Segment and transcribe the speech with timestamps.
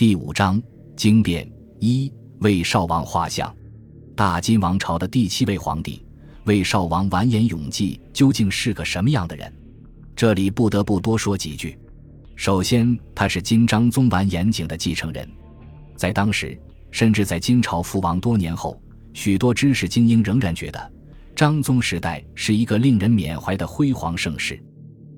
[0.00, 0.58] 第五章
[0.96, 1.46] 经变
[1.78, 3.54] 一魏少王画像。
[4.16, 6.02] 大金王朝的第七位皇帝
[6.44, 9.52] 魏少王完颜永济究竟是个什么样的人？
[10.16, 11.78] 这里不得不多说几句。
[12.34, 15.28] 首先，他是金章宗完颜景的继承人。
[15.96, 16.58] 在当时，
[16.90, 18.80] 甚至在金朝覆亡多年后，
[19.12, 20.92] 许多知识精英仍然觉得
[21.36, 24.58] 章宗时代是一个令人缅怀的辉煌盛世。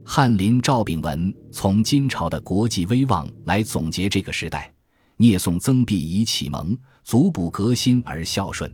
[0.05, 4.72] 翰林赵秉文从金朝的国际威望来总结这个时代：
[5.23, 8.69] 聂宋增弼以启蒙，足补革新而孝顺，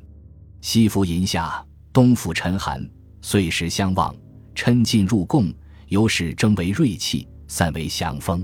[0.62, 1.62] 西服银夏，
[1.92, 2.82] 东抚陈寒，
[3.20, 4.16] 岁时相望，
[4.54, 5.52] 称晋入贡，
[5.88, 8.42] 由是争为锐气，散为祥风。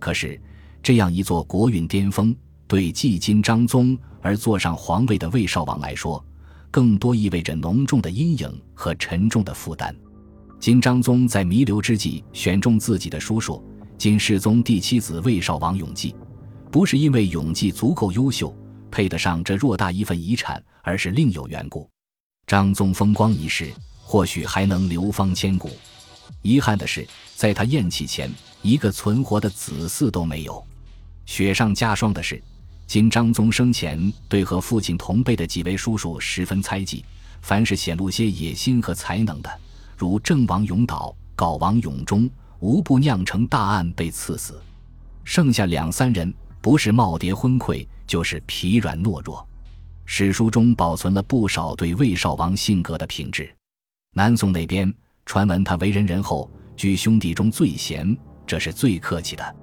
[0.00, 0.36] 可是，
[0.82, 2.34] 这样一座国运巅峰，
[2.66, 6.20] 对继金章宗而坐上皇位的魏少王来说，
[6.72, 9.94] 更多意味着浓重的阴影和沉重的负担。
[10.58, 13.64] 金章宗在弥留之际选中自己的叔叔
[13.96, 16.16] 金世宗第七子魏少王永济，
[16.70, 18.54] 不是因为永济足够优秀，
[18.90, 21.88] 配得上这偌大一份遗产，而是另有缘故。
[22.46, 25.70] 张宗风光一世，或许还能流芳千古。
[26.42, 28.30] 遗憾的是，在他咽气前，
[28.62, 30.62] 一个存活的子嗣都没有。
[31.26, 32.42] 雪上加霜的是，
[32.86, 37.04] 金章宗生前对和父亲同辈的几位叔叔十分猜忌，
[37.42, 39.50] 凡是显露些野心和才能的。
[39.96, 42.28] 如郑王永岛、镐王永忠，
[42.60, 44.60] 无不酿成大案被赐死。
[45.24, 49.46] 剩下两三人，不是耄耋昏聩，就是疲软懦弱。
[50.04, 53.54] 史书中保存了不少对魏少王性格的评质。
[54.14, 54.92] 南宋那边
[55.26, 59.56] 传闻他为人仁厚，居兄弟中最贤，这是最客气的。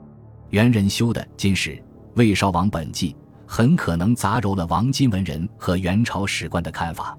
[0.51, 1.71] 元人修的《金史·
[2.13, 3.11] 魏少王本纪》
[3.47, 7.17] 很可能杂糅了王金文人和元朝史官的看法，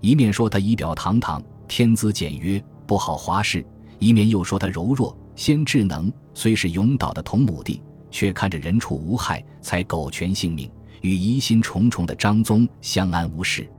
[0.00, 1.42] 一面说他仪表堂堂。
[1.68, 3.60] 天资简约，不好华饰；
[3.98, 6.12] 一面又说他柔弱，先智能。
[6.32, 7.82] 虽是永岛的同母弟，
[8.16, 10.70] 却看着人畜无害，才苟全性命，
[11.02, 13.70] 与疑心重重的张宗相安无事。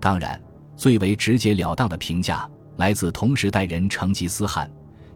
[0.00, 0.42] 当然，
[0.76, 4.68] 最为直截了当的评价来自同时代人成吉思汗。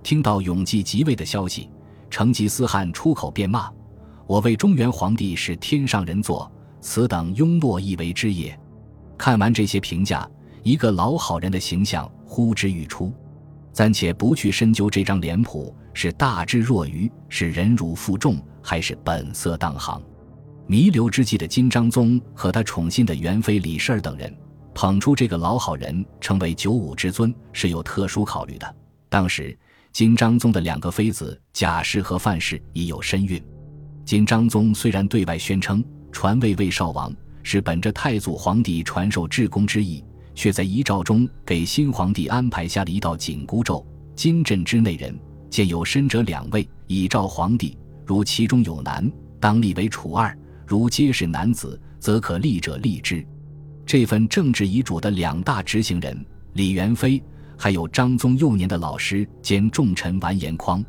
[0.04, 1.68] 听到永济即位的消息，
[2.08, 3.68] 成吉思汗出口便骂
[4.24, 6.48] ：“我为中原皇帝是天上人做，
[6.80, 8.56] 此等庸懦亦为之也。”
[9.18, 10.30] 看完这些评价。
[10.62, 13.10] 一个老好人的形象呼之欲出，
[13.80, 19.98] 暂且不去深究这张脸谱是大智若愚，是忍辱负重，还是本色当行。
[20.66, 24.36] 弥留之际的金章宗和他宠信的元妃李氏等人，
[24.74, 28.76] 捧出这个老好人成为九五之尊，是有特殊考虑的。
[29.08, 29.58] 当时
[29.92, 33.42] 金章宗的两个妃子贾氏和范氏已有身孕，
[34.04, 37.10] 金章宗虽然对外宣称传位魏少王
[37.42, 40.04] 是本着太祖皇帝传授至公之意。
[40.34, 45.18] 却在遗诏中给新皇帝安排下了一道紧箍咒：金镇之内人，
[45.50, 47.76] 见有身者两位，以诏皇帝。
[48.06, 50.34] 如其中有男，当立为楚二；
[50.66, 53.24] 如皆是男子，则可立者立之。
[53.86, 56.24] 这份政治遗嘱的两大执行人
[56.54, 57.22] 李元妃，
[57.56, 60.84] 还有张宗幼年的老师兼重臣完颜匡，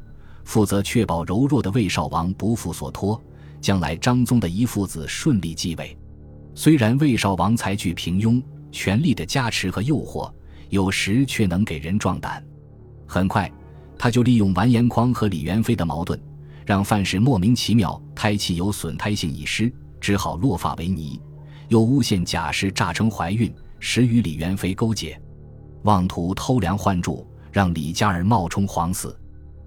[0.46, 3.22] 负责确保柔弱的魏少王不负所托，
[3.60, 5.98] 将来张宗的一父子顺利继位。
[6.56, 8.42] 虽然魏少王才具平庸。
[8.72, 10.32] 权力的加持和诱惑，
[10.70, 12.44] 有时却能给人壮胆。
[13.06, 13.52] 很快，
[13.98, 16.20] 他就利用完颜匡和李元妃的矛盾，
[16.66, 21.20] 让范氏莫名其妙胎气有损胎性已失，只好落发为尼；
[21.68, 25.20] 又诬陷贾氏诈称怀孕，实与李元妃勾结，
[25.84, 29.14] 妄图偷梁换柱，让李家儿冒充皇嗣。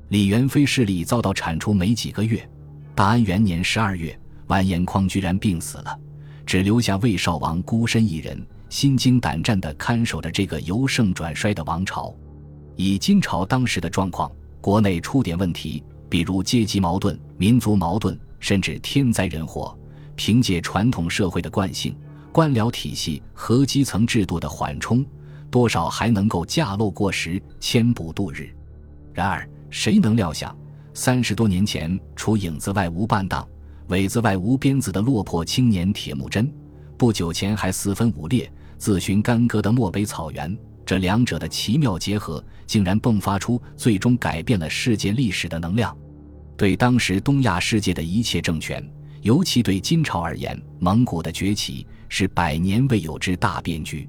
[0.08, 2.48] 李元妃势力遭到铲除没几个月，
[2.94, 5.98] 大安元年十二月，完颜匡居然病死了，
[6.46, 8.44] 只留下魏少王孤身一人。
[8.70, 12.12] 心惊胆战地看守着这个由盛转衰的王朝，
[12.74, 14.28] 以金朝当时的状况，
[14.60, 19.78] 国内出点问题，比如阶级矛盾、民族矛盾，甚至天灾人祸，
[20.16, 21.96] 凭借传统社会的惯性、
[22.32, 25.06] 官僚体系和基层制度的缓冲，
[25.52, 28.52] 多少还能够架漏过时，千补度日。
[29.12, 30.56] 然而，谁能料想，
[30.94, 33.46] 三十多年前，除影子外无半当，
[33.88, 36.50] 尾子外无鞭子的落魄青年铁木真，
[36.96, 38.50] 不久前还四分五裂。
[38.76, 40.54] 自寻干戈的漠北草原，
[40.84, 45.96] 这两者的奇妙结合，竟然迸发出最终改变了世界历史的能量。
[46.56, 48.86] 对当时东亚世界的一切政权，
[49.22, 54.08] 尤其对金朝而言，蒙古的崛起是百年未有之大变局。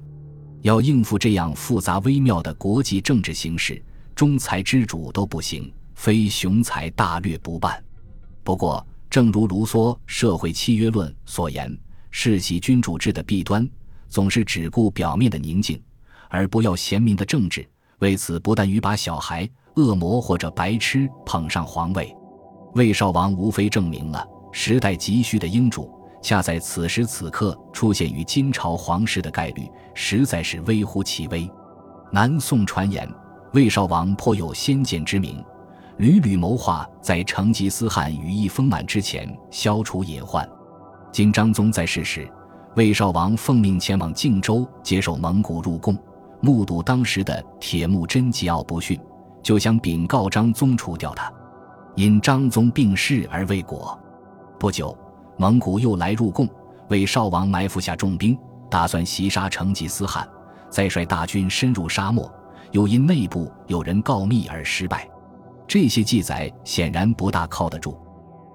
[0.62, 3.82] 要应付这样复杂微妙的国际政治形势，
[4.14, 7.82] 中才之主都不行，非雄才大略不办。
[8.42, 11.76] 不过，正如卢梭《社会契约论》所言
[12.10, 13.68] ：“世袭君主制的弊端。”
[14.08, 15.82] 总是只顾表面的宁静，
[16.30, 17.68] 而不要贤明的政治。
[17.98, 22.14] 为此，不但于把小孩、恶魔或者白痴捧上皇位，
[22.74, 25.90] 魏少王无非证明了时代急需的英主，
[26.22, 31.50] 恰在此时此刻出现于金朝皇室的概率，实在是微乎其微。
[32.12, 33.12] 南宋传言，
[33.54, 35.44] 魏少王颇有先见之明，
[35.98, 40.46] 屡屡谋划在成吉思汗羽翼丰满之前消除隐患。
[41.10, 42.28] 金章宗在世时，
[42.74, 45.96] 魏少王奉命前往靖州接受蒙古入贡，
[46.42, 49.00] 目睹当时的铁木真桀骜不驯，
[49.42, 51.32] 就想禀告张宗除掉他，
[51.94, 53.98] 因张宗病逝而未果。
[54.58, 54.94] 不久，
[55.38, 56.46] 蒙古又来入贡，
[56.90, 58.38] 魏少王埋伏下重兵，
[58.70, 60.28] 打算袭杀成吉思汗。
[60.68, 62.30] 再率大军深入沙漠，
[62.72, 65.08] 又因内部有人告密而失败。
[65.66, 67.96] 这些记载显然不大靠得住，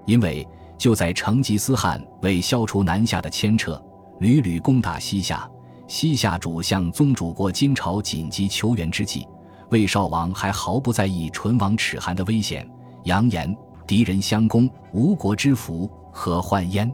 [0.06, 0.48] 因为
[0.78, 3.82] 就在成吉思汗为消除南下的牵扯，
[4.20, 5.50] 屡屡攻打西夏，
[5.88, 9.28] 西夏主向宗主国金朝紧急求援之际，
[9.70, 12.68] 魏少王还毫不在意唇亡齿寒的危险，
[13.04, 13.56] 扬言
[13.86, 16.92] 敌人相攻，吴国之福何患焉？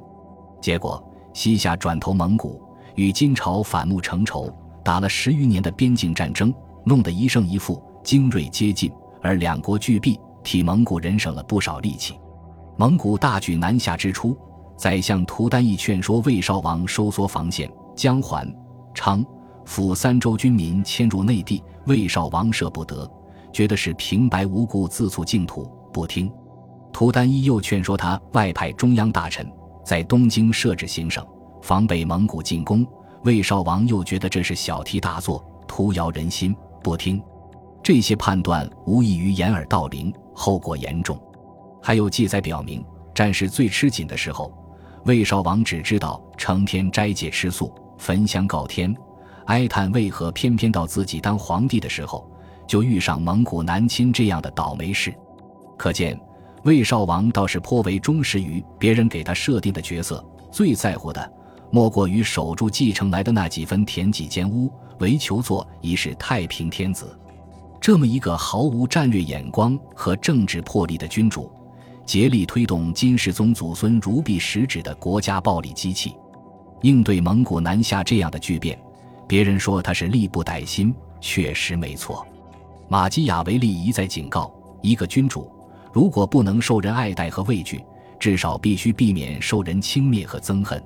[0.59, 1.03] 结果
[1.33, 2.61] 西夏转投蒙古，
[2.95, 4.51] 与金朝反目成仇。
[4.83, 6.53] 打了十余年的边境战争，
[6.85, 8.89] 弄得一胜一负，精锐接近，
[9.21, 12.19] 而两国俱毙，替蒙古人省了不少力气。
[12.77, 14.37] 蒙古大举南下之初，
[14.77, 18.47] 宰相图丹义劝说魏少王收缩防线，将环、
[18.93, 19.25] 昌、
[19.65, 21.63] 抚三州军民迁入内地。
[21.85, 23.09] 魏少王舍不得，
[23.51, 26.31] 觉得是平白无故自促净土，不听。
[26.91, 29.49] 图丹义又劝说他外派中央大臣
[29.85, 31.25] 在东京设置行省，
[31.61, 32.85] 防备蒙古进攻。
[33.23, 37.21] 魏少王又觉得这是小题大做，徒摇人心，不听。
[37.87, 41.17] 这些判断无异于掩耳盗铃，后果严重。
[41.81, 42.83] 还有记载表明，
[43.15, 44.53] 战事最吃紧的时候，
[45.05, 48.93] 魏少王只知道成天斋戒吃素、焚香告天，
[49.45, 52.29] 哀叹为何偏偏到自己当皇帝的时候，
[52.67, 55.15] 就遇上蒙古南侵这样的倒霉事。
[55.77, 56.19] 可见，
[56.65, 61.33] 魏少王倒是颇为忠实于别人给他设定的角色，最在乎的。
[61.71, 64.69] 莫过于守住继承来的那几分田几间屋，
[64.99, 67.17] 唯求做一世太平天子。
[67.87, 71.49] 这么一个毫无战略眼光和政治魄力的君主，
[72.05, 76.13] 竭力推动金世宗祖孙如臂使指的国家暴力机器，
[76.81, 78.77] 应对蒙古南下这样的巨变，
[79.25, 82.27] 别人说他是力不逮心，确实没错。
[82.89, 84.51] 马基雅维利一再警告：
[84.81, 85.49] 一个君主
[85.93, 87.81] 如果不能受人爱戴和畏惧，
[88.19, 90.83] 至少必须避免受人轻蔑和憎恨。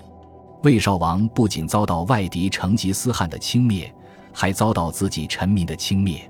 [0.62, 3.92] 魏少王不仅遭到外敌成吉思汗的轻蔑，
[4.32, 6.22] 还遭到自己臣民的轻蔑。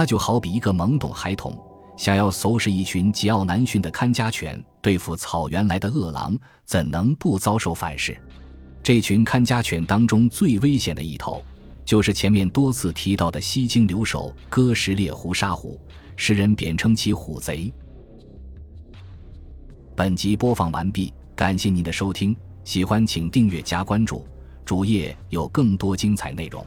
[0.00, 1.54] 他就好比一个懵懂孩童，
[1.94, 8.16] 想要收拾一群桀骜难驯的看家犬，对付草原来的饿狼，怎能不遭受反噬？
[8.82, 11.44] 这群看家犬当中最危险的一头，
[11.84, 15.78] 就是前面多次提到的西京留守哥什猎狐沙虎，
[16.16, 17.70] 世人贬称其“虎贼”。
[19.94, 22.34] 本集播放完毕，感谢您的收听。
[22.64, 24.26] 喜欢请订阅加关注，
[24.64, 26.64] 主页有更多精彩内容。